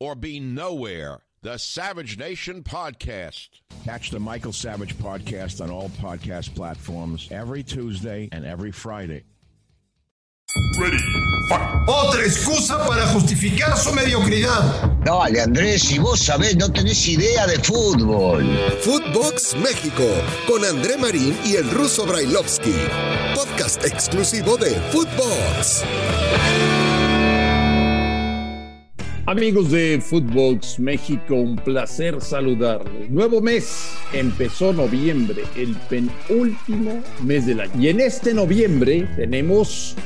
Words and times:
or 0.00 0.14
be 0.14 0.40
nowhere. 0.40 1.20
The 1.42 1.58
Savage 1.58 2.18
Nation 2.18 2.62
Podcast. 2.62 3.48
Catch 3.84 4.10
the 4.10 4.18
Michael 4.18 4.52
Savage 4.52 4.96
Podcast 4.96 5.60
on 5.62 5.70
all 5.70 5.90
podcast 5.90 6.54
platforms 6.54 7.28
every 7.30 7.62
Tuesday 7.62 8.28
and 8.32 8.44
every 8.44 8.72
Friday. 8.72 9.22
Ready, 10.80 10.98
fight. 11.48 11.86
Otra 11.86 12.24
excusa 12.24 12.78
para 12.86 13.06
justificar 13.08 13.76
su 13.76 13.92
mediocridad. 13.92 15.04
Dale, 15.04 15.40
Andrés, 15.40 15.82
si 15.82 15.98
vos 15.98 16.18
sabés, 16.20 16.56
no 16.56 16.68
tenés 16.72 17.06
idea 17.08 17.46
de 17.46 17.58
fútbol. 17.58 18.44
Footbox 18.82 19.54
México 19.56 20.04
con 20.46 20.64
André 20.64 20.96
Marín 20.96 21.36
y 21.44 21.56
el 21.56 21.70
ruso 21.70 22.06
Brailovsky. 22.06 22.74
Podcast 23.34 23.84
exclusivo 23.84 24.56
de 24.56 24.70
Footbox. 24.90 25.84
Amigos 29.28 29.72
de 29.72 30.00
Footbox 30.00 30.78
México, 30.78 31.34
un 31.34 31.56
placer 31.56 32.20
saludarlos. 32.20 33.10
Nuevo 33.10 33.40
mes, 33.40 33.90
empezó 34.12 34.72
noviembre, 34.72 35.42
el 35.56 35.74
penúltimo 35.90 37.02
mes 37.24 37.44
del 37.44 37.62
año. 37.62 37.72
Y 37.76 37.88
en 37.88 37.98
este 37.98 38.32
noviembre 38.32 39.08
tenemos 39.16 39.96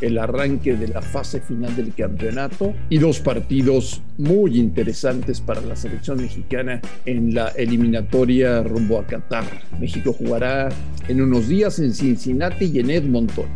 el 0.00 0.18
arranque 0.18 0.76
de 0.76 0.86
la 0.86 1.02
fase 1.02 1.40
final 1.40 1.74
del 1.74 1.92
campeonato 1.92 2.74
y 2.88 2.98
dos 2.98 3.18
partidos 3.18 4.02
muy 4.18 4.56
interesantes 4.56 5.40
para 5.40 5.60
la 5.60 5.74
selección 5.74 6.18
mexicana 6.18 6.80
en 7.06 7.34
la 7.34 7.48
eliminatoria 7.48 8.62
rumbo 8.62 9.00
a 9.00 9.06
Qatar. 9.08 9.46
México 9.80 10.12
jugará 10.12 10.68
en 11.08 11.20
unos 11.20 11.48
días 11.48 11.80
en 11.80 11.92
Cincinnati 11.92 12.66
y 12.66 12.78
en 12.78 12.90
Edmonton. 12.90 13.46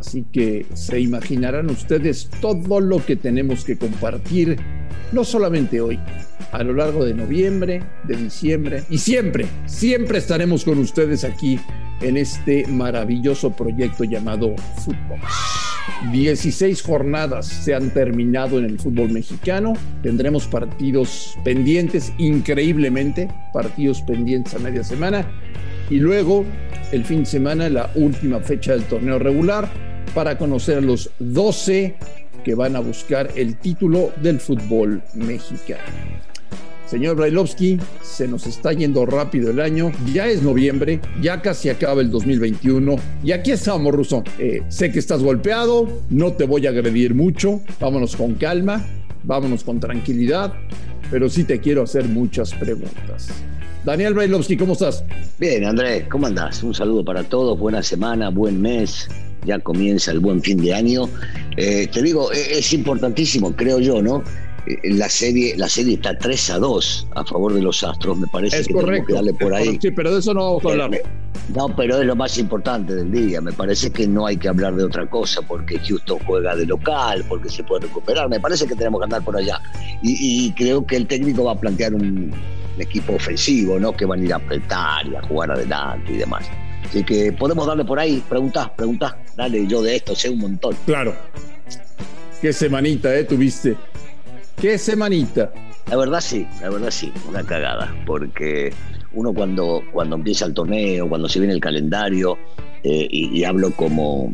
Así 0.00 0.24
que 0.32 0.64
se 0.72 0.98
imaginarán 0.98 1.68
ustedes 1.68 2.30
todo 2.40 2.80
lo 2.80 3.04
que 3.04 3.16
tenemos 3.16 3.66
que 3.66 3.76
compartir, 3.76 4.56
no 5.12 5.24
solamente 5.24 5.82
hoy, 5.82 6.00
a 6.52 6.62
lo 6.62 6.72
largo 6.72 7.04
de 7.04 7.12
noviembre, 7.12 7.82
de 8.04 8.16
diciembre 8.16 8.82
y 8.88 8.96
siempre, 8.96 9.46
siempre 9.66 10.16
estaremos 10.16 10.64
con 10.64 10.78
ustedes 10.78 11.22
aquí 11.22 11.60
en 12.00 12.16
este 12.16 12.66
maravilloso 12.66 13.52
proyecto 13.52 14.04
llamado 14.04 14.56
Fútbol. 14.82 15.20
16 16.12 16.80
jornadas 16.80 17.44
se 17.46 17.74
han 17.74 17.90
terminado 17.90 18.58
en 18.58 18.64
el 18.64 18.78
fútbol 18.78 19.10
mexicano. 19.10 19.74
Tendremos 20.02 20.46
partidos 20.46 21.36
pendientes, 21.44 22.10
increíblemente, 22.16 23.28
partidos 23.52 24.00
pendientes 24.00 24.54
a 24.54 24.60
media 24.60 24.82
semana. 24.82 25.26
Y 25.90 25.96
luego, 25.96 26.46
el 26.90 27.04
fin 27.04 27.20
de 27.20 27.26
semana, 27.26 27.68
la 27.68 27.90
última 27.96 28.40
fecha 28.40 28.72
del 28.72 28.84
torneo 28.84 29.18
regular 29.18 29.89
para 30.14 30.38
conocer 30.38 30.78
a 30.78 30.80
los 30.80 31.10
12 31.18 31.96
que 32.44 32.54
van 32.54 32.76
a 32.76 32.80
buscar 32.80 33.30
el 33.36 33.56
título 33.56 34.12
del 34.22 34.40
fútbol 34.40 35.02
mexicano. 35.14 35.82
Señor 36.90 37.14
Brailovsky, 37.14 37.78
se 38.02 38.26
nos 38.26 38.48
está 38.48 38.72
yendo 38.72 39.06
rápido 39.06 39.50
el 39.50 39.60
año, 39.60 39.92
ya 40.12 40.26
es 40.26 40.42
noviembre, 40.42 40.98
ya 41.22 41.40
casi 41.40 41.68
acaba 41.68 42.00
el 42.00 42.10
2021 42.10 42.96
y 43.22 43.30
aquí 43.30 43.52
estamos, 43.52 43.94
Ruso. 43.94 44.24
Eh, 44.40 44.62
sé 44.68 44.90
que 44.90 44.98
estás 44.98 45.22
golpeado, 45.22 45.88
no 46.10 46.32
te 46.32 46.46
voy 46.46 46.66
a 46.66 46.70
agredir 46.70 47.14
mucho, 47.14 47.60
vámonos 47.78 48.16
con 48.16 48.34
calma, 48.34 48.84
vámonos 49.22 49.62
con 49.62 49.78
tranquilidad, 49.78 50.52
pero 51.12 51.28
sí 51.28 51.44
te 51.44 51.60
quiero 51.60 51.84
hacer 51.84 52.06
muchas 52.06 52.52
preguntas. 52.54 53.28
Daniel 53.84 54.14
Brailovsky, 54.14 54.56
¿cómo 54.56 54.72
estás? 54.72 55.04
Bien, 55.38 55.64
Andrés, 55.64 56.06
¿cómo 56.10 56.26
andás? 56.26 56.60
Un 56.64 56.74
saludo 56.74 57.04
para 57.04 57.22
todos, 57.22 57.56
buena 57.56 57.84
semana, 57.84 58.30
buen 58.30 58.60
mes, 58.60 59.08
ya 59.44 59.58
comienza 59.58 60.10
el 60.12 60.20
buen 60.20 60.42
fin 60.42 60.58
de 60.58 60.74
año. 60.74 61.08
Eh, 61.56 61.88
te 61.92 62.02
digo, 62.02 62.30
es, 62.32 62.48
es 62.50 62.72
importantísimo, 62.72 63.54
creo 63.54 63.78
yo, 63.78 64.02
¿no? 64.02 64.22
Eh, 64.66 64.92
La 64.92 65.08
serie, 65.08 65.56
la 65.56 65.68
serie 65.68 65.94
está 65.94 66.16
3 66.16 66.50
a 66.50 66.58
2 66.58 67.08
a 67.14 67.24
favor 67.24 67.54
de 67.54 67.62
los 67.62 67.82
Astros, 67.82 68.18
me 68.18 68.26
parece 68.28 68.58
Es 68.60 68.66
que 68.66 68.74
tenemos 68.74 68.84
correcto. 68.84 69.06
que 69.06 69.12
darle 69.14 69.34
por 69.34 69.54
ahí. 69.54 69.78
Sí, 69.80 69.90
pero 69.90 70.12
de 70.12 70.20
eso 70.20 70.34
no 70.34 70.44
vamos 70.44 70.64
a 70.66 70.68
hablar. 70.70 71.02
No, 71.54 71.74
pero 71.74 71.98
es 71.98 72.06
lo 72.06 72.14
más 72.14 72.38
importante 72.38 72.94
del 72.94 73.10
día. 73.10 73.40
Me 73.40 73.52
parece 73.52 73.90
que 73.90 74.06
no 74.06 74.26
hay 74.26 74.36
que 74.36 74.48
hablar 74.48 74.76
de 74.76 74.84
otra 74.84 75.08
cosa 75.08 75.40
porque 75.42 75.78
Houston 75.80 76.18
juega 76.26 76.54
de 76.54 76.66
local, 76.66 77.24
porque 77.28 77.48
se 77.48 77.64
puede 77.64 77.86
recuperar. 77.86 78.28
Me 78.28 78.38
parece 78.38 78.66
que 78.66 78.74
tenemos 78.76 79.00
que 79.00 79.04
andar 79.04 79.24
por 79.24 79.36
allá. 79.36 79.60
Y, 80.02 80.46
y 80.46 80.52
creo 80.52 80.86
que 80.86 80.96
el 80.96 81.06
técnico 81.06 81.44
va 81.44 81.52
a 81.52 81.60
plantear 81.60 81.94
un, 81.94 82.32
equipo 82.78 83.14
ofensivo, 83.14 83.78
¿no? 83.78 83.92
Que 83.92 84.06
van 84.06 84.20
a 84.20 84.24
ir 84.24 84.32
a 84.32 84.36
apretar 84.36 85.06
y 85.06 85.14
a 85.14 85.22
jugar 85.22 85.50
adelante 85.50 86.12
y 86.12 86.16
demás. 86.16 86.46
Así 86.88 87.04
que 87.04 87.32
podemos 87.32 87.66
darle 87.66 87.84
por 87.84 87.98
ahí. 87.98 88.22
Preguntás, 88.28 88.70
preguntás. 88.70 89.14
Dale, 89.36 89.66
yo 89.66 89.82
de 89.82 89.96
esto 89.96 90.14
sé 90.14 90.28
un 90.28 90.38
montón. 90.38 90.76
Claro. 90.86 91.14
Qué 92.40 92.52
semanita, 92.52 93.14
¿eh? 93.14 93.24
Tuviste. 93.24 93.76
Qué 94.60 94.78
semanita. 94.78 95.52
La 95.88 95.96
verdad 95.96 96.20
sí, 96.20 96.46
la 96.60 96.70
verdad 96.70 96.90
sí, 96.90 97.12
una 97.28 97.42
cagada, 97.42 97.92
porque 98.06 98.72
uno 99.12 99.32
cuando, 99.32 99.82
cuando 99.92 100.16
empieza 100.16 100.46
el 100.46 100.54
torneo, 100.54 101.08
cuando 101.08 101.28
se 101.28 101.40
viene 101.40 101.52
el 101.52 101.60
calendario, 101.60 102.38
eh, 102.84 103.08
y, 103.10 103.38
y 103.38 103.44
hablo 103.44 103.72
como, 103.72 104.32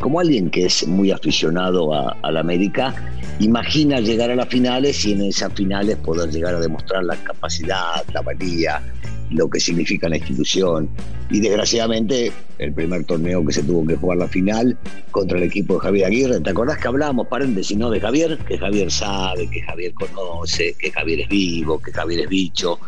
como 0.00 0.18
alguien 0.20 0.50
que 0.50 0.66
es 0.66 0.86
muy 0.88 1.12
aficionado 1.12 1.94
a, 1.94 2.16
a 2.22 2.32
la 2.32 2.40
América, 2.40 2.94
imagina 3.38 4.00
llegar 4.00 4.30
a 4.30 4.34
las 4.34 4.48
finales 4.48 5.04
y 5.04 5.12
en 5.12 5.22
esas 5.22 5.52
finales 5.52 5.96
poder 5.98 6.30
llegar 6.30 6.54
a 6.56 6.60
demostrar 6.60 7.04
la 7.04 7.16
capacidad, 7.16 8.04
la 8.12 8.20
valía, 8.22 8.82
lo 9.30 9.48
que 9.48 9.60
significa 9.60 10.08
la 10.08 10.16
institución. 10.16 10.88
Y 11.30 11.40
desgraciadamente, 11.40 12.32
el 12.58 12.72
primer 12.72 13.04
torneo 13.04 13.44
que 13.44 13.52
se 13.52 13.62
tuvo 13.62 13.86
que 13.86 13.96
jugar 13.96 14.18
la 14.18 14.28
final 14.28 14.76
contra 15.10 15.38
el 15.38 15.44
equipo 15.44 15.74
de 15.74 15.80
Javier 15.80 16.06
Aguirre, 16.06 16.40
¿te 16.40 16.50
acordás 16.50 16.78
que 16.78 16.88
hablábamos, 16.88 17.28
paréntesis, 17.28 17.76
no 17.76 17.90
de 17.90 18.00
Javier? 18.00 18.38
Que 18.46 18.58
Javier 18.58 18.90
sabe, 18.90 19.48
que 19.48 19.62
Javier 19.62 19.92
conoce, 19.94 20.74
que 20.78 20.90
Javier 20.90 21.20
es 21.20 21.28
vivo, 21.28 21.80
que 21.80 21.92
Javier 21.92 22.20
es 22.20 22.28
bicho. 22.28 22.78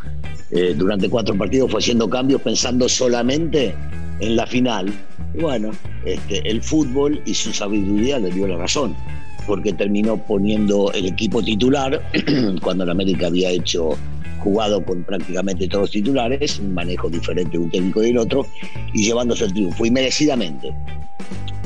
Eh, 0.51 0.75
durante 0.77 1.09
cuatro 1.09 1.37
partidos 1.37 1.71
fue 1.71 1.81
haciendo 1.81 2.09
cambios 2.09 2.41
pensando 2.43 2.89
solamente 2.89 3.75
en 4.21 4.37
la 4.37 4.47
final. 4.47 4.93
Y 5.35 5.41
bueno, 5.41 5.71
este, 6.05 6.49
el 6.49 6.63
fútbol 6.63 7.21
y 7.27 7.35
su 7.35 7.53
sabiduría 7.53 8.19
le 8.19 8.31
dio 8.31 8.47
la 8.47 8.57
razón, 8.57 8.95
porque 9.47 9.73
terminó 9.73 10.17
poniendo 10.17 10.93
el 10.93 11.07
equipo 11.07 11.43
titular 11.43 12.01
cuando 12.63 12.85
la 12.85 12.93
América 12.93 13.27
había 13.27 13.51
hecho 13.51 13.97
jugado 14.47 14.81
con 14.85 15.03
prácticamente 15.03 15.67
todos 15.67 15.83
los 15.83 15.91
titulares, 15.91 16.61
un 16.61 16.73
manejo 16.73 17.11
diferente 17.11 17.51
de 17.51 17.59
un 17.59 17.69
técnico 17.69 18.01
y 18.05 18.07
del 18.07 18.19
otro, 18.19 18.47
y 18.93 19.03
llevándose 19.03 19.47
el 19.47 19.53
triunfo, 19.53 19.85
y 19.85 19.91
merecidamente, 19.91 20.73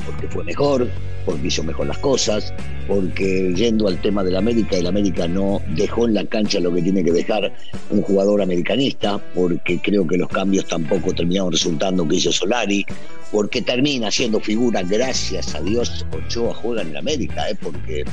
porque 0.03 0.27
fue 0.27 0.43
mejor, 0.43 0.89
porque 1.23 1.45
hizo 1.45 1.63
mejor 1.63 1.85
las 1.85 1.99
cosas, 1.99 2.51
porque 2.87 3.53
yendo 3.55 3.87
al 3.87 4.01
tema 4.01 4.23
del 4.23 4.35
América, 4.35 4.77
el 4.77 4.87
América 4.87 5.27
no 5.27 5.61
dejó 5.75 6.07
en 6.07 6.15
la 6.15 6.25
cancha 6.25 6.59
lo 6.59 6.73
que 6.73 6.81
tiene 6.81 7.03
que 7.03 7.11
dejar 7.11 7.53
un 7.91 8.01
jugador 8.01 8.41
americanista, 8.41 9.19
porque 9.35 9.79
creo 9.79 10.07
que 10.07 10.17
los 10.17 10.29
cambios 10.29 10.65
tampoco 10.65 11.13
terminaron 11.13 11.51
resultando 11.51 12.07
que 12.07 12.15
hizo 12.15 12.31
Solari, 12.31 12.83
porque 13.31 13.61
termina 13.61 14.09
siendo 14.09 14.39
figura, 14.39 14.81
gracias 14.81 15.53
a 15.53 15.61
Dios, 15.61 16.03
Ochoa 16.11 16.55
juega 16.55 16.81
en 16.81 16.89
el 16.89 16.97
América, 16.97 17.47
¿eh? 17.47 17.55
porque 17.61 18.05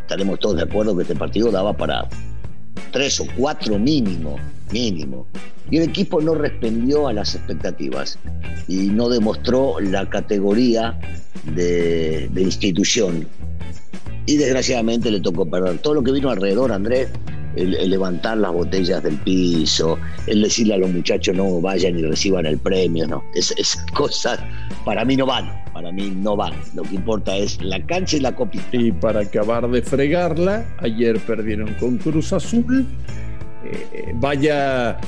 estaremos 0.00 0.38
todos 0.38 0.56
de 0.56 0.64
acuerdo 0.64 0.94
que 0.94 1.00
este 1.00 1.16
partido 1.16 1.50
daba 1.50 1.72
para 1.72 2.06
tres 2.92 3.20
o 3.20 3.26
cuatro 3.36 3.78
mínimo, 3.78 4.36
mínimo. 4.72 5.26
Y 5.70 5.78
el 5.78 5.84
equipo 5.84 6.20
no 6.20 6.34
respondió 6.34 7.08
a 7.08 7.12
las 7.12 7.34
expectativas 7.34 8.18
y 8.68 8.88
no 8.88 9.08
demostró 9.08 9.80
la 9.80 10.08
categoría 10.08 10.98
de, 11.54 12.30
institución. 12.36 13.26
Y 14.26 14.36
desgraciadamente 14.36 15.10
le 15.10 15.20
tocó 15.20 15.46
perder. 15.46 15.78
Todo 15.78 15.94
lo 15.94 16.02
que 16.02 16.12
vino 16.12 16.30
alrededor, 16.30 16.72
Andrés, 16.72 17.08
el, 17.56 17.90
levantar 17.90 18.38
las 18.38 18.52
botellas 18.52 19.02
del 19.02 19.16
piso, 19.18 19.98
el 20.26 20.42
decirle 20.42 20.74
a 20.74 20.78
los 20.78 20.90
muchachos 20.90 21.34
no 21.34 21.60
vayan 21.60 21.98
y 21.98 22.02
reciban 22.02 22.46
el 22.46 22.58
premio, 22.58 23.06
no. 23.06 23.22
esas 23.34 23.84
cosas 23.94 24.40
para 24.84 25.04
mí 25.04 25.16
no 25.16 25.26
van, 25.26 25.63
para 25.74 25.92
mí 25.92 26.10
no 26.16 26.36
van. 26.36 26.54
Lo 26.74 26.82
que 26.84 26.94
importa 26.94 27.36
es 27.36 27.62
la 27.62 27.84
cancha 27.84 28.16
y 28.16 28.20
la 28.20 28.34
copita. 28.34 28.64
Y 28.72 28.92
para 28.92 29.20
acabar 29.20 29.68
de 29.68 29.82
fregarla, 29.82 30.64
ayer 30.78 31.18
perdieron 31.20 31.74
con 31.74 31.98
Cruz 31.98 32.32
Azul. 32.32 32.86
Eh, 33.64 34.14
vaya 34.14 34.98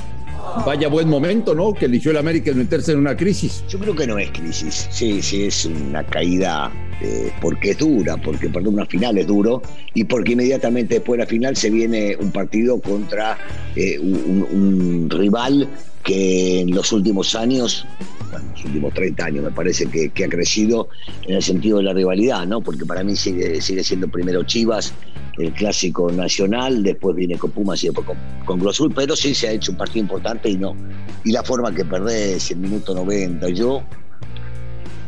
Vaya 0.65 0.87
buen 0.87 1.07
momento, 1.07 1.53
¿no? 1.53 1.73
Que 1.73 1.85
eligió 1.85 2.11
el 2.11 2.17
América 2.17 2.51
en 2.51 2.57
meterse 2.57 2.91
en 2.91 2.99
una 2.99 3.15
crisis. 3.15 3.63
Yo 3.69 3.79
creo 3.79 3.95
que 3.95 4.07
no 4.07 4.17
es 4.17 4.31
crisis. 4.31 4.87
Sí, 4.91 5.21
sí, 5.21 5.45
es 5.45 5.65
una 5.65 6.03
caída 6.03 6.71
eh, 7.01 7.31
porque 7.41 7.71
es 7.71 7.77
dura, 7.77 8.17
porque 8.17 8.49
perder 8.49 8.69
una 8.69 8.85
final 8.85 9.17
es 9.17 9.27
duro 9.27 9.61
y 9.93 10.03
porque 10.03 10.33
inmediatamente 10.33 10.95
después 10.95 11.17
de 11.17 11.25
la 11.25 11.29
final 11.29 11.55
se 11.55 11.69
viene 11.69 12.15
un 12.19 12.31
partido 12.31 12.79
contra 12.81 13.37
eh, 13.75 13.99
un, 13.99 15.07
rival 15.09 15.67
que 16.03 16.61
en 16.61 16.71
los 16.73 16.91
últimos 16.91 17.35
años, 17.35 17.85
bueno, 18.31 18.45
los 18.51 18.65
últimos 18.65 18.93
30 18.93 19.25
años 19.25 19.43
me 19.43 19.51
parece 19.51 19.85
que, 19.87 20.23
ha 20.23 20.29
crecido 20.29 20.89
en 21.27 21.35
el 21.35 21.43
sentido 21.43 21.77
de 21.77 21.83
la 21.83 21.93
rivalidad, 21.93 22.45
¿no? 22.45 22.61
Porque 22.61 22.85
para 22.85 23.03
mí 23.03 23.15
sigue, 23.15 23.61
siendo 23.61 24.07
primero 24.07 24.43
Chivas, 24.43 24.93
el 25.37 25.53
clásico 25.53 26.11
nacional, 26.11 26.83
después 26.83 27.15
viene 27.15 27.37
con 27.37 27.51
Pumas 27.51 27.83
y 27.83 27.87
después 27.87 28.07
con, 28.07 28.17
con 28.45 28.67
Azul, 28.67 28.91
pero 28.93 29.15
sí 29.15 29.35
se 29.35 29.47
ha 29.47 29.51
hecho 29.51 29.71
un 29.71 29.77
partido 29.77 30.01
importante 30.01 30.49
y 30.49 30.57
no. 30.57 30.75
Y 31.23 31.31
la 31.31 31.43
forma 31.43 31.73
que 31.73 31.85
perdés 31.85 32.51
el 32.51 32.57
minuto 32.57 32.93
90, 32.95 33.49
yo 33.49 33.83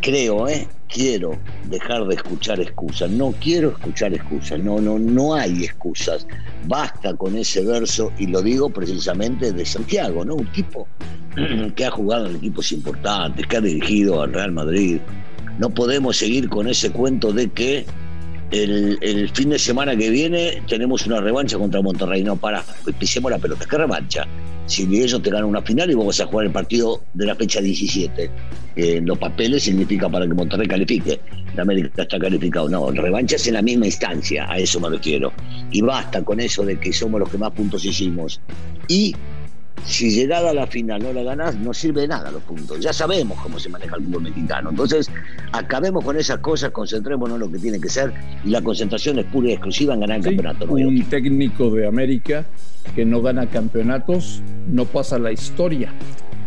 creo, 0.01 0.47
¿eh? 0.47 0.67
quiero 0.89 1.37
dejar 1.65 2.05
de 2.07 2.15
escuchar 2.15 2.59
excusas, 2.59 3.09
no 3.11 3.33
quiero 3.39 3.69
escuchar 3.69 4.13
excusas, 4.13 4.59
no, 4.59 4.81
no, 4.81 4.99
no 4.99 5.35
hay 5.35 5.63
excusas. 5.63 6.27
Basta 6.65 7.15
con 7.15 7.37
ese 7.37 7.63
verso, 7.63 8.11
y 8.17 8.27
lo 8.27 8.41
digo 8.41 8.69
precisamente 8.69 9.51
de 9.51 9.65
Santiago, 9.65 10.25
¿no? 10.25 10.35
Un 10.35 10.51
tipo 10.51 10.87
que 11.75 11.85
ha 11.85 11.91
jugado 11.91 12.27
en 12.27 12.35
equipos 12.35 12.71
importantes, 12.71 13.45
que 13.47 13.57
ha 13.57 13.61
dirigido 13.61 14.21
al 14.21 14.33
Real 14.33 14.51
Madrid. 14.51 14.99
No 15.57 15.69
podemos 15.69 16.17
seguir 16.17 16.49
con 16.49 16.67
ese 16.67 16.91
cuento 16.91 17.33
de 17.33 17.49
que 17.49 17.85
el, 18.51 19.29
fin 19.33 19.49
de 19.49 19.59
semana 19.59 19.95
que 19.95 20.09
viene 20.09 20.63
tenemos 20.67 21.05
una 21.05 21.21
revancha 21.21 21.57
contra 21.57 21.81
Monterrey. 21.81 22.23
No, 22.23 22.35
para, 22.35 22.63
pisemos 22.97 23.31
la 23.31 23.37
pelota. 23.37 23.65
¿Qué 23.69 23.77
revancha? 23.77 24.25
Si 24.65 24.83
ellos 24.83 25.21
te 25.21 25.29
ganan 25.29 25.49
una 25.49 25.61
final 25.61 25.89
y 25.89 25.95
vamos 25.95 26.19
a 26.19 26.27
jugar 26.27 26.45
el 26.47 26.51
partido 26.51 27.03
de 27.13 27.25
la 27.25 27.35
fecha 27.35 27.61
17. 27.61 28.31
En 28.75 29.05
los 29.05 29.17
papeles 29.17 29.63
significa 29.63 30.07
para 30.09 30.25
que 30.27 30.33
Monterrey 30.33 30.67
califique. 30.67 31.19
La 31.55 31.63
América 31.63 32.03
está 32.03 32.19
calificado. 32.19 32.69
No, 32.69 32.91
revancha 32.91 33.35
es 33.35 33.47
en 33.47 33.55
la 33.55 33.61
misma 33.61 33.87
instancia, 33.87 34.49
a 34.49 34.57
eso 34.57 34.79
me 34.79 34.89
refiero. 34.89 35.33
Y 35.71 35.81
basta 35.81 36.23
con 36.23 36.39
eso 36.39 36.63
de 36.63 36.79
que 36.79 36.93
somos 36.93 37.19
los 37.19 37.29
que 37.29 37.37
más 37.37 37.51
puntos 37.51 37.83
hicimos. 37.83 38.39
Y 38.87 39.15
si 39.85 40.11
llegada 40.11 40.51
a 40.51 40.53
la 40.53 40.67
final 40.67 41.01
no 41.01 41.13
la 41.13 41.23
ganás, 41.23 41.55
no 41.55 41.73
sirve 41.73 42.01
de 42.01 42.07
nada 42.07 42.31
los 42.31 42.43
puntos. 42.43 42.79
Ya 42.79 42.93
sabemos 42.93 43.39
cómo 43.41 43.59
se 43.59 43.69
maneja 43.69 43.95
el 43.95 44.03
fútbol 44.05 44.23
mexicano. 44.23 44.69
Entonces, 44.69 45.09
acabemos 45.51 46.03
con 46.03 46.17
esas 46.17 46.39
cosas, 46.39 46.71
concentrémonos 46.71 47.35
en 47.35 47.39
lo 47.41 47.51
que 47.51 47.59
tiene 47.59 47.79
que 47.79 47.89
ser 47.89 48.13
y 48.43 48.49
la 48.49 48.61
concentración 48.61 49.19
es 49.19 49.25
pura 49.25 49.49
y 49.49 49.53
exclusiva 49.53 49.93
en 49.93 50.01
ganar 50.01 50.17
el 50.17 50.23
campeonato. 50.23 50.65
un 50.65 51.03
técnico 51.03 51.71
de 51.71 51.87
América 51.87 52.45
que 52.95 53.05
no 53.05 53.21
gana 53.21 53.47
campeonatos 53.47 54.41
no 54.67 54.85
pasa 54.85 55.19
la 55.19 55.31
historia, 55.31 55.91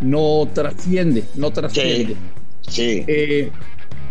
no 0.01 0.49
trasciende, 0.53 1.25
no 1.35 1.51
trasciende. 1.51 2.17
Sí. 2.63 3.05
Eh, 3.07 3.51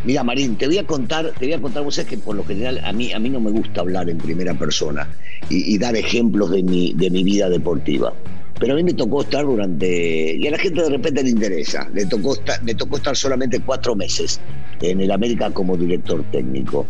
Mira, 0.03 0.23
Marín, 0.23 0.55
te 0.55 0.65
voy 0.65 0.79
a 0.79 0.87
contar, 0.87 1.31
te 1.37 1.45
voy 1.45 1.53
a 1.53 1.61
contar, 1.61 1.83
vos 1.83 1.93
sabés 1.93 2.09
que 2.09 2.17
por 2.17 2.35
lo 2.35 2.43
general 2.43 2.81
a 2.83 2.91
mí, 2.91 3.13
a 3.13 3.19
mí 3.19 3.29
no 3.29 3.39
me 3.39 3.51
gusta 3.51 3.81
hablar 3.81 4.09
en 4.09 4.17
primera 4.17 4.55
persona 4.55 5.07
y, 5.47 5.75
y 5.75 5.77
dar 5.77 5.95
ejemplos 5.95 6.49
de 6.49 6.63
mi, 6.63 6.93
de 6.93 7.11
mi 7.11 7.23
vida 7.23 7.49
deportiva 7.49 8.11
pero 8.61 8.73
a 8.73 8.75
mí 8.75 8.83
me 8.83 8.93
tocó 8.93 9.21
estar 9.21 9.43
durante, 9.43 10.35
y 10.35 10.47
a 10.47 10.51
la 10.51 10.57
gente 10.59 10.83
de 10.83 10.89
repente 10.91 11.23
le 11.23 11.31
interesa, 11.31 11.89
le 11.95 12.05
tocó 12.05 12.35
estar, 12.35 12.63
me 12.63 12.75
tocó 12.75 12.97
estar 12.97 13.17
solamente 13.17 13.59
cuatro 13.59 13.95
meses 13.95 14.39
en 14.81 15.01
el 15.01 15.09
América 15.09 15.49
como 15.49 15.75
director 15.75 16.23
técnico. 16.31 16.85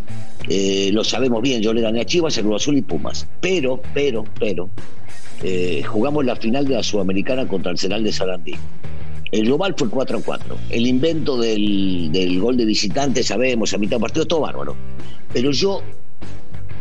Eh, 0.50 0.89
lo 0.91 1.06
sabemos 1.06 1.41
bien, 1.41 1.62
yo 1.62 1.73
le 1.73 1.79
gané 1.79 2.01
a 2.01 2.06
Chivas, 2.06 2.38
a 2.38 2.41
Cruz 2.41 2.63
Azul 2.63 2.75
y 2.75 2.81
Pumas, 2.81 3.25
pero, 3.39 3.81
pero, 3.94 4.25
pero, 4.38 4.69
eh, 5.44 5.81
jugamos 5.83 6.25
la 6.25 6.35
final 6.35 6.68
de 6.68 6.75
la 6.75 6.83
Sudamericana 6.83 7.47
contra 7.47 7.71
el 7.71 7.77
Ceral 7.77 8.03
de 8.03 8.12
Sarandí. 8.12 8.56
El 9.31 9.45
global 9.45 9.74
fue 9.77 9.89
4 9.89 10.17
a 10.17 10.21
4. 10.21 10.57
El 10.71 10.85
invento 10.85 11.38
del, 11.38 12.09
del 12.12 12.38
gol 12.41 12.57
de 12.57 12.65
visitante, 12.65 13.24
sabemos, 13.24 13.74
a 13.74 13.77
mitad 13.77 13.95
de 13.95 14.01
partido, 14.01 14.25
todo 14.25 14.41
bárbaro. 14.41 14.75
Pero 15.31 15.51
yo 15.51 15.81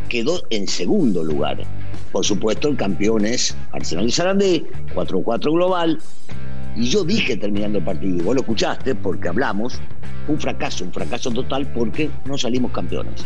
quedó 0.09 0.43
en 0.49 0.67
segundo 0.67 1.23
lugar 1.23 1.65
por 2.11 2.25
supuesto, 2.25 2.67
el 2.67 2.75
campeón 2.75 3.25
es 3.25 3.55
Arsenal 3.71 4.05
y 4.05 4.11
Sarandí, 4.11 4.65
4-4 4.93 5.53
global. 5.53 5.99
Y 6.75 6.89
yo 6.89 7.03
dije 7.03 7.37
terminando 7.37 7.79
el 7.79 7.85
partido, 7.85 8.17
y 8.17 8.21
vos 8.21 8.35
lo 8.35 8.41
escuchaste 8.41 8.95
porque 8.95 9.29
hablamos, 9.29 9.79
un 10.27 10.39
fracaso, 10.39 10.83
un 10.85 10.93
fracaso 10.93 11.31
total 11.31 11.71
porque 11.73 12.09
no 12.25 12.37
salimos 12.37 12.71
campeones. 12.71 13.25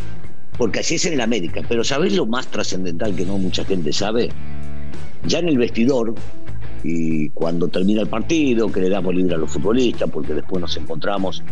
Porque 0.57 0.79
así 0.79 0.95
es 0.95 1.05
en 1.05 1.13
el 1.13 1.21
América. 1.21 1.61
Pero 1.67 1.83
¿sabés 1.83 2.13
lo 2.13 2.25
más 2.25 2.47
trascendental 2.47 3.15
que 3.15 3.25
no 3.25 3.37
mucha 3.37 3.65
gente 3.65 3.91
sabe? 3.91 4.29
Ya 5.25 5.39
en 5.39 5.49
el 5.49 5.57
vestidor, 5.57 6.13
y 6.83 7.29
cuando 7.29 7.67
termina 7.67 8.01
el 8.01 8.07
partido, 8.07 8.71
que 8.71 8.79
le 8.79 8.89
damos 8.89 9.15
libre 9.15 9.33
a 9.33 9.37
los 9.39 9.51
futbolistas, 9.51 10.09
porque 10.09 10.33
después 10.35 10.61
nos 10.61 10.77
encontramos 10.77 11.43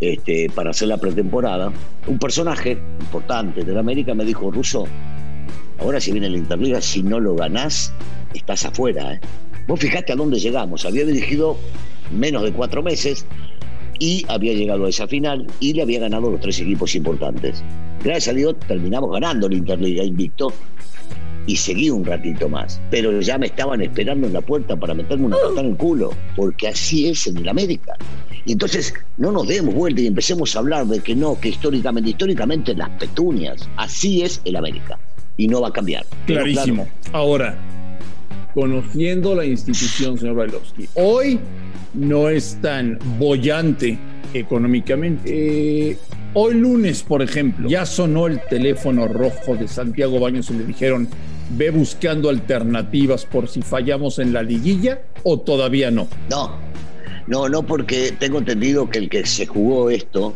este, 0.00 0.50
para 0.54 0.70
hacer 0.70 0.88
la 0.88 0.98
pretemporada, 0.98 1.72
un 2.06 2.18
personaje 2.18 2.78
importante 3.00 3.64
del 3.64 3.78
América 3.78 4.14
me 4.14 4.24
dijo, 4.24 4.50
Russo, 4.50 4.86
Ahora 5.82 6.00
si 6.00 6.12
viene 6.12 6.30
la 6.30 6.36
Interliga, 6.36 6.80
si 6.80 7.02
no 7.02 7.18
lo 7.18 7.34
ganás, 7.34 7.92
estás 8.34 8.64
afuera. 8.64 9.14
¿eh? 9.14 9.20
Vos 9.66 9.80
fijate 9.80 10.12
a 10.12 10.16
dónde 10.16 10.38
llegamos. 10.38 10.84
Había 10.84 11.04
dirigido 11.04 11.56
menos 12.12 12.44
de 12.44 12.52
cuatro 12.52 12.84
meses 12.84 13.26
y 13.98 14.24
había 14.28 14.52
llegado 14.52 14.86
a 14.86 14.88
esa 14.88 15.08
final 15.08 15.44
y 15.58 15.72
le 15.72 15.82
había 15.82 15.98
ganado 15.98 16.30
los 16.30 16.40
tres 16.40 16.60
equipos 16.60 16.94
importantes. 16.94 17.64
Gracias 18.04 18.28
a 18.28 18.36
Dios 18.36 18.54
terminamos 18.68 19.10
ganando 19.10 19.48
la 19.48 19.56
Interliga 19.56 20.04
invicto 20.04 20.52
y 21.48 21.56
seguí 21.56 21.90
un 21.90 22.04
ratito 22.04 22.48
más. 22.48 22.80
Pero 22.88 23.20
ya 23.20 23.36
me 23.36 23.46
estaban 23.46 23.82
esperando 23.82 24.28
en 24.28 24.34
la 24.34 24.40
puerta 24.40 24.76
para 24.76 24.94
meterme 24.94 25.26
una 25.26 25.36
patada 25.36 25.62
en 25.62 25.66
el 25.70 25.76
culo, 25.76 26.12
porque 26.36 26.68
así 26.68 27.08
es 27.08 27.26
en 27.26 27.38
el 27.38 27.48
América. 27.48 27.96
Y 28.46 28.52
entonces 28.52 28.94
no 29.16 29.32
nos 29.32 29.48
demos 29.48 29.74
vuelta 29.74 30.00
y 30.00 30.06
empecemos 30.06 30.54
a 30.54 30.60
hablar 30.60 30.86
de 30.86 31.00
que 31.00 31.16
no, 31.16 31.40
que 31.40 31.48
históricamente, 31.48 32.10
históricamente 32.10 32.72
las 32.72 32.90
petunias, 33.00 33.68
así 33.76 34.22
es 34.22 34.40
el 34.44 34.54
América 34.54 34.96
y 35.36 35.48
no 35.48 35.60
va 35.60 35.68
a 35.68 35.72
cambiar. 35.72 36.04
Clarísimo. 36.26 36.86
Ahora, 37.12 37.56
conociendo 38.54 39.34
la 39.34 39.44
institución, 39.44 40.18
señor 40.18 40.36
Bailovsky, 40.36 40.88
hoy 40.94 41.38
no 41.94 42.28
es 42.28 42.58
tan 42.60 42.98
bollante 43.18 43.98
económicamente. 44.34 45.90
Eh, 45.90 45.98
hoy 46.34 46.54
lunes, 46.54 47.02
por 47.02 47.22
ejemplo, 47.22 47.68
ya 47.68 47.86
sonó 47.86 48.26
el 48.26 48.40
teléfono 48.48 49.08
rojo 49.08 49.56
de 49.56 49.68
Santiago 49.68 50.20
Baños 50.20 50.50
y 50.50 50.54
le 50.54 50.64
dijeron, 50.64 51.08
ve 51.50 51.70
buscando 51.70 52.30
alternativas 52.30 53.26
por 53.26 53.48
si 53.48 53.62
fallamos 53.62 54.18
en 54.18 54.32
la 54.32 54.42
liguilla 54.42 55.02
o 55.22 55.40
todavía 55.40 55.90
no. 55.90 56.08
No, 56.30 56.56
no, 57.26 57.48
no, 57.48 57.62
porque 57.64 58.12
tengo 58.18 58.38
entendido 58.38 58.88
que 58.88 58.98
el 58.98 59.08
que 59.08 59.26
se 59.26 59.46
jugó 59.46 59.90
esto 59.90 60.34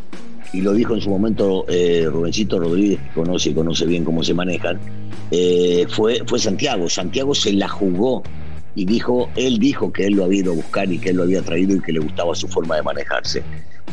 y 0.56 0.62
lo 0.62 0.72
dijo 0.72 0.94
en 0.94 1.02
su 1.02 1.10
momento 1.10 1.66
eh, 1.68 2.06
Rubencito 2.10 2.58
Rodríguez, 2.58 2.98
que 2.98 3.12
conoce 3.12 3.50
y 3.50 3.54
conoce 3.54 3.84
bien 3.84 4.04
cómo 4.04 4.24
se 4.24 4.32
manejan, 4.32 4.80
eh, 5.30 5.86
fue, 5.90 6.22
fue 6.26 6.38
Santiago. 6.38 6.88
Santiago 6.88 7.34
se 7.34 7.52
la 7.52 7.68
jugó 7.68 8.22
y 8.74 8.86
dijo, 8.86 9.28
él 9.36 9.58
dijo 9.58 9.92
que 9.92 10.06
él 10.06 10.14
lo 10.14 10.24
había 10.24 10.40
ido 10.40 10.52
a 10.52 10.56
buscar 10.56 10.90
y 10.90 10.98
que 10.98 11.10
él 11.10 11.16
lo 11.16 11.24
había 11.24 11.42
traído 11.42 11.76
y 11.76 11.80
que 11.80 11.92
le 11.92 12.00
gustaba 12.00 12.34
su 12.34 12.48
forma 12.48 12.76
de 12.76 12.82
manejarse. 12.82 13.42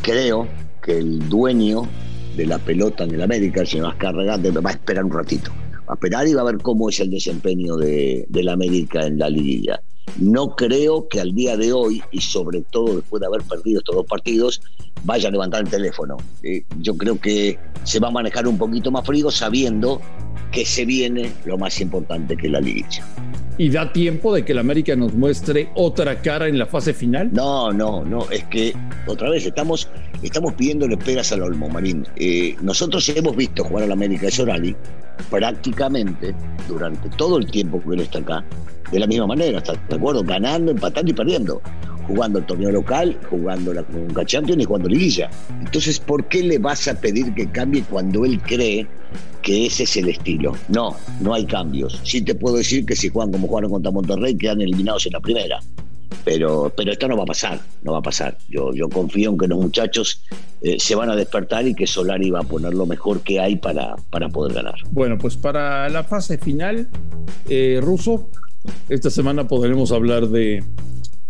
Creo 0.00 0.48
que 0.82 0.96
el 0.96 1.28
dueño 1.28 1.86
de 2.34 2.46
la 2.46 2.58
pelota 2.58 3.04
en 3.04 3.14
el 3.14 3.20
América, 3.20 3.60
el 3.60 3.66
señor 3.66 3.88
Azcárraga, 3.88 4.38
va 4.38 4.70
a 4.70 4.72
esperar 4.72 5.04
un 5.04 5.12
ratito. 5.12 5.52
a 5.86 5.92
esperar 5.92 6.26
y 6.26 6.32
va 6.32 6.40
a 6.40 6.44
ver 6.44 6.58
cómo 6.62 6.88
es 6.88 6.98
el 6.98 7.10
desempeño 7.10 7.76
de, 7.76 8.26
la 8.30 8.54
América 8.54 9.06
en 9.06 9.18
la 9.18 9.28
liguilla. 9.28 9.82
No 10.18 10.54
creo 10.54 11.08
que 11.08 11.20
al 11.20 11.34
día 11.34 11.56
de 11.56 11.72
hoy, 11.72 12.02
y 12.12 12.20
sobre 12.20 12.62
todo 12.62 12.96
después 12.96 13.20
de 13.20 13.26
haber 13.26 13.42
perdido 13.42 13.80
estos 13.80 13.96
dos 13.96 14.06
partidos, 14.06 14.60
vaya 15.04 15.28
a 15.28 15.32
levantar 15.32 15.62
el 15.62 15.70
teléfono. 15.70 16.16
yo 16.78 16.96
creo 16.96 17.20
que 17.20 17.58
se 17.84 18.00
va 18.00 18.08
a 18.08 18.12
manejar 18.12 18.46
un 18.46 18.58
poquito 18.58 18.90
más 18.90 19.06
frío 19.06 19.30
sabiendo 19.30 20.00
que 20.52 20.64
se 20.64 20.84
viene 20.84 21.32
lo 21.44 21.58
más 21.58 21.80
importante 21.80 22.36
que 22.36 22.48
la 22.48 22.60
liguilla. 22.60 23.04
¿Y 23.56 23.70
da 23.70 23.92
tiempo 23.92 24.34
de 24.34 24.44
que 24.44 24.52
la 24.52 24.62
América 24.62 24.96
nos 24.96 25.14
muestre 25.14 25.68
otra 25.76 26.20
cara 26.20 26.48
en 26.48 26.58
la 26.58 26.66
fase 26.66 26.92
final? 26.92 27.30
No, 27.32 27.72
no, 27.72 28.04
no. 28.04 28.28
Es 28.30 28.42
que, 28.44 28.74
otra 29.06 29.30
vez, 29.30 29.46
estamos, 29.46 29.88
estamos 30.22 30.54
pidiéndole 30.54 30.96
pegas 30.96 31.30
al 31.30 31.42
Olmo, 31.42 31.68
Marín. 31.68 32.04
Eh, 32.16 32.56
nosotros 32.62 33.08
hemos 33.10 33.36
visto 33.36 33.62
jugar 33.62 33.84
a 33.84 33.86
la 33.86 33.92
América 33.92 34.26
de 34.26 34.32
Sorali 34.32 34.76
prácticamente 35.30 36.34
durante 36.66 37.08
todo 37.10 37.38
el 37.38 37.48
tiempo 37.48 37.80
que 37.80 37.94
él 37.94 38.00
está 38.00 38.18
acá, 38.18 38.44
de 38.90 38.98
la 38.98 39.06
misma 39.06 39.28
manera, 39.28 39.58
¿estás 39.58 39.78
de 39.88 39.96
acuerdo? 39.96 40.24
Ganando, 40.24 40.72
empatando 40.72 41.12
y 41.12 41.14
perdiendo. 41.14 41.62
Jugando 42.06 42.38
el 42.38 42.46
torneo 42.46 42.70
local, 42.70 43.18
jugando 43.30 43.72
la 43.72 43.82
Conca 43.82 44.24
Champions 44.24 44.62
y 44.62 44.64
jugando 44.64 44.88
Liguilla. 44.88 45.30
Entonces, 45.60 45.98
¿por 45.98 46.28
qué 46.28 46.42
le 46.42 46.58
vas 46.58 46.86
a 46.88 47.00
pedir 47.00 47.34
que 47.34 47.50
cambie 47.50 47.82
cuando 47.82 48.24
él 48.24 48.40
cree 48.42 48.86
que 49.44 49.66
ese 49.66 49.84
es 49.84 49.96
el 49.98 50.08
estilo. 50.08 50.54
No, 50.68 50.96
no 51.20 51.34
hay 51.34 51.44
cambios. 51.44 52.00
Sí 52.02 52.22
te 52.22 52.34
puedo 52.34 52.56
decir 52.56 52.84
que 52.86 52.96
si 52.96 53.10
juegan 53.10 53.30
como 53.30 53.46
jugaron 53.46 53.70
contra 53.70 53.92
Monterrey, 53.92 54.36
quedan 54.36 54.62
eliminados 54.62 55.06
en 55.06 55.12
la 55.12 55.20
primera. 55.20 55.60
Pero, 56.24 56.72
pero 56.74 56.92
esto 56.92 57.06
no 57.06 57.16
va 57.18 57.24
a 57.24 57.26
pasar, 57.26 57.60
no 57.82 57.92
va 57.92 57.98
a 57.98 58.02
pasar. 58.02 58.38
Yo, 58.48 58.72
yo 58.72 58.88
confío 58.88 59.30
en 59.30 59.36
que 59.36 59.46
los 59.46 59.60
muchachos 59.60 60.22
eh, 60.62 60.76
se 60.78 60.94
van 60.94 61.10
a 61.10 61.16
despertar 61.16 61.66
y 61.66 61.74
que 61.74 61.86
Solari 61.86 62.30
va 62.30 62.40
a 62.40 62.44
poner 62.44 62.72
lo 62.72 62.86
mejor 62.86 63.20
que 63.20 63.38
hay 63.38 63.56
para, 63.56 63.96
para 64.10 64.30
poder 64.30 64.54
ganar. 64.54 64.76
Bueno, 64.90 65.18
pues 65.18 65.36
para 65.36 65.86
la 65.90 66.04
fase 66.04 66.38
final, 66.38 66.88
eh, 67.50 67.78
Ruso, 67.82 68.30
esta 68.88 69.10
semana 69.10 69.46
podremos 69.46 69.92
hablar 69.92 70.28
de, 70.28 70.64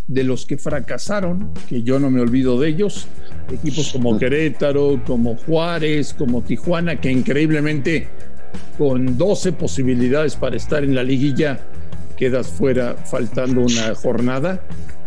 de 0.06 0.25
los 0.25 0.44
que 0.46 0.58
fracasaron, 0.58 1.52
que 1.68 1.82
yo 1.82 1.99
no 1.99 2.11
me 2.11 2.20
olvido 2.20 2.61
de 2.61 2.68
ellos, 2.68 3.06
equipos 3.52 3.92
como 3.92 4.18
Querétaro, 4.18 5.02
como 5.06 5.37
Juárez, 5.37 6.14
como 6.14 6.42
Tijuana, 6.42 7.00
que 7.00 7.11
increíblemente 7.11 8.08
con 8.76 9.16
12 9.16 9.52
posibilidades 9.52 10.37
para 10.37 10.56
estar 10.56 10.84
en 10.84 10.94
la 10.94 11.02
liguilla, 11.02 11.58
quedas 12.16 12.49
fuera 12.49 12.94
faltando 12.94 13.62
una 13.62 13.94
jornada. 13.94 14.62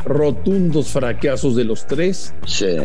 Rotundos 0.07 0.87
fracasos 0.89 1.55
de 1.55 1.63
los 1.63 1.85
tres, 1.85 2.33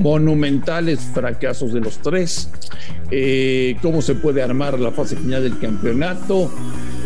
monumentales 0.00 1.00
fracasos 1.14 1.73
de 1.73 1.81
los 1.81 1.99
tres. 1.99 2.50
Eh, 3.11 3.76
¿Cómo 3.83 4.02
se 4.02 4.14
puede 4.14 4.43
armar 4.43 4.79
la 4.81 4.91
fase 4.91 5.17
final 5.17 5.43
del 5.43 5.59
campeonato? 5.59 6.50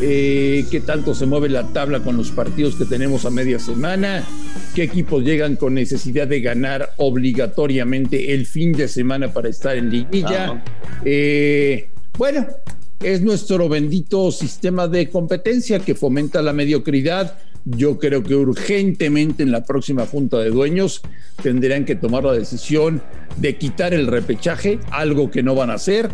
Eh, 0.00 0.64
¿Qué 0.70 0.80
tanto 0.80 1.14
se 1.14 1.26
mueve 1.26 1.48
la 1.48 1.66
tabla 1.68 2.00
con 2.00 2.16
los 2.16 2.30
partidos 2.30 2.76
que 2.76 2.84
tenemos 2.84 3.24
a 3.24 3.30
media 3.30 3.58
semana? 3.58 4.24
qué 4.76 4.82
equipos 4.82 5.24
llegan 5.24 5.56
con 5.56 5.72
necesidad 5.72 6.28
de 6.28 6.42
ganar 6.42 6.90
obligatoriamente 6.98 8.34
el 8.34 8.44
fin 8.44 8.72
de 8.72 8.88
semana 8.88 9.32
para 9.32 9.48
estar 9.48 9.74
en 9.74 9.90
liguilla. 9.90 10.62
Eh, 11.02 11.88
bueno, 12.18 12.46
es 13.02 13.22
nuestro 13.22 13.70
bendito 13.70 14.30
sistema 14.30 14.86
de 14.86 15.08
competencia 15.08 15.78
que 15.78 15.94
fomenta 15.94 16.42
la 16.42 16.52
mediocridad. 16.52 17.38
Yo 17.66 17.98
creo 17.98 18.22
que 18.22 18.34
urgentemente 18.34 19.42
en 19.42 19.50
la 19.50 19.64
próxima 19.64 20.06
junta 20.06 20.38
de 20.38 20.50
dueños 20.50 21.02
tendrán 21.42 21.84
que 21.84 21.96
tomar 21.96 22.24
la 22.24 22.32
decisión 22.32 23.02
de 23.36 23.56
quitar 23.56 23.92
el 23.92 24.06
repechaje, 24.06 24.78
algo 24.92 25.30
que 25.30 25.42
no 25.42 25.54
van 25.54 25.70
a 25.70 25.74
hacer, 25.74 26.08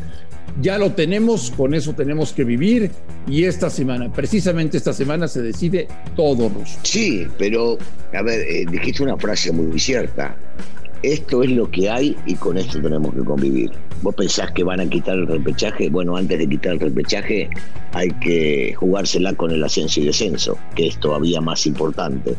ya 0.60 0.78
lo 0.78 0.92
tenemos, 0.92 1.50
con 1.50 1.74
eso 1.74 1.94
tenemos 1.94 2.32
que 2.32 2.44
vivir 2.44 2.90
y 3.26 3.44
esta 3.44 3.70
semana, 3.70 4.12
precisamente 4.12 4.76
esta 4.76 4.92
semana 4.92 5.28
se 5.28 5.40
decide 5.40 5.88
todo, 6.16 6.48
Ruso. 6.48 6.78
Sí, 6.82 7.26
pero, 7.38 7.78
a 8.12 8.22
ver, 8.22 8.40
eh, 8.40 8.66
dijiste 8.70 9.02
una 9.02 9.16
frase 9.16 9.52
muy 9.52 9.78
cierta. 9.78 10.36
Esto 11.02 11.42
es 11.42 11.50
lo 11.50 11.68
que 11.68 11.90
hay 11.90 12.16
y 12.26 12.36
con 12.36 12.56
esto 12.56 12.80
tenemos 12.80 13.12
que 13.12 13.24
convivir. 13.24 13.72
¿Vos 14.02 14.14
pensás 14.14 14.52
que 14.52 14.62
van 14.62 14.78
a 14.78 14.88
quitar 14.88 15.16
el 15.16 15.26
repechaje? 15.26 15.90
Bueno, 15.90 16.16
antes 16.16 16.38
de 16.38 16.48
quitar 16.48 16.74
el 16.74 16.80
repechaje 16.80 17.50
hay 17.92 18.08
que 18.20 18.74
jugársela 18.74 19.32
con 19.34 19.50
el 19.50 19.64
ascenso 19.64 20.00
y 20.00 20.06
descenso, 20.06 20.56
que 20.76 20.86
es 20.86 20.98
todavía 20.98 21.40
más 21.40 21.66
importante. 21.66 22.36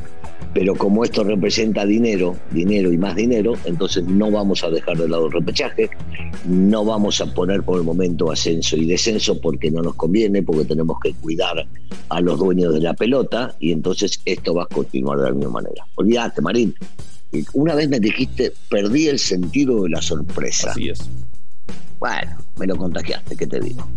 Pero 0.54 0.76
como 0.76 1.04
esto 1.04 1.24
representa 1.24 1.86
dinero, 1.86 2.36
dinero 2.52 2.92
y 2.92 2.98
más 2.98 3.16
dinero, 3.16 3.54
entonces 3.66 4.04
no 4.06 4.30
vamos 4.30 4.64
a 4.64 4.70
dejar 4.70 4.98
de 4.98 5.10
lado 5.10 5.28
el 5.28 5.32
repechaje, 5.32 5.90
no 6.46 6.86
vamos 6.86 7.22
a 7.22 7.34
poner 7.34 7.64
por 7.64 7.78
el 7.78 7.84
momento 7.84 8.32
ascenso 8.32 8.76
y 8.76 8.86
descenso 8.86 9.40
porque 9.42 9.72
no 9.72 9.82
nos 9.82 9.96
conviene, 9.96 10.44
porque 10.44 10.66
tenemos 10.66 10.98
que 11.02 11.14
cuidar 11.14 11.66
a 12.10 12.22
los 12.22 12.40
dueños 12.40 12.74
de 12.74 12.82
la 12.82 12.94
pelota 12.94 13.56
y 13.60 13.72
entonces 13.72 14.22
esto 14.26 14.54
va 14.54 14.64
a 14.64 14.68
continuar 14.68 15.18
de 15.20 15.26
la 15.26 15.32
misma 15.32 15.52
manera. 15.52 15.86
Olvídate, 15.96 16.42
Marín. 16.42 16.76
Una 17.54 17.74
vez 17.74 17.90
me 17.90 18.00
dijiste, 18.00 18.54
perdí 18.70 19.08
el 19.08 19.18
sentido 19.18 19.84
de 19.84 19.90
la 19.90 20.02
sorpresa. 20.02 20.72
Así 20.72 20.90
es. 20.90 21.00
Bueno, 22.00 22.38
me 22.60 22.68
lo 22.68 22.76
contagiaste, 22.76 23.36
¿qué 23.36 23.48
te 23.48 23.60
digo? 23.60 23.88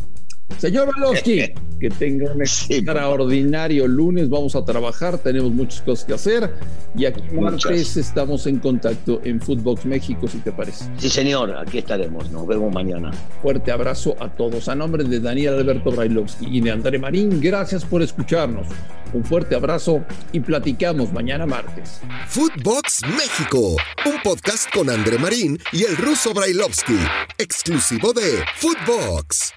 Señor 0.59 0.89
Balowski, 0.95 1.53
que 1.81 1.91
tenga 1.91 2.33
un 2.33 2.41
extraordinario 2.41 3.87
lunes. 3.87 4.29
Vamos 4.29 4.57
a 4.57 4.65
trabajar, 4.65 5.19
tenemos 5.19 5.53
muchas 5.53 5.83
cosas 5.83 6.05
que 6.05 6.15
hacer. 6.15 6.55
Y 6.97 7.05
aquí 7.05 7.23
martes 7.35 7.97
estamos 7.97 8.47
en 8.47 8.59
contacto 8.59 9.21
en 9.25 9.41
Footbox 9.41 9.85
México, 9.85 10.27
si 10.27 10.39
te 10.39 10.53
parece. 10.53 10.87
Sí, 10.97 11.11
señor, 11.11 11.55
aquí 11.57 11.79
estaremos. 11.79 12.31
Nos 12.31 12.47
vemos 12.47 12.73
mañana. 12.73 13.11
Fuerte 13.43 13.71
abrazo 13.71 14.17
a 14.19 14.29
todos. 14.29 14.69
A 14.69 14.75
nombre 14.75 15.05
de 15.05 15.21
Daniel 15.21 15.55
Alberto 15.55 15.91
Brailovsky 15.91 16.47
y 16.51 16.61
de 16.61 16.71
André 16.71 16.99
Marín, 16.99 17.41
gracias 17.41 17.85
por 17.85 18.03
escucharnos. 18.03 18.67
Un 19.13 19.25
fuerte 19.25 19.55
abrazo 19.55 20.05
y 20.33 20.41
platicamos 20.41 21.13
mañana 21.13 21.47
martes. 21.47 22.01
Footbox 22.29 23.03
México, 23.17 23.77
un 24.05 24.23
podcast 24.23 24.73
con 24.75 24.91
André 24.91 25.19
Marín 25.19 25.59
y 25.73 25.85
el 25.85 25.97
ruso 25.97 26.35
Brailovsky, 26.35 26.99
exclusivo 27.39 28.13
de 28.13 28.43
Footbox. 28.57 29.53